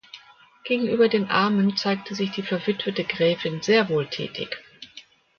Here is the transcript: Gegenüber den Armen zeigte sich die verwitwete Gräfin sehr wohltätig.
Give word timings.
Gegenüber 0.63 1.09
den 1.09 1.25
Armen 1.29 1.77
zeigte 1.77 2.15
sich 2.15 2.31
die 2.31 2.41
verwitwete 2.41 3.03
Gräfin 3.03 3.61
sehr 3.61 3.87
wohltätig. 3.87 4.57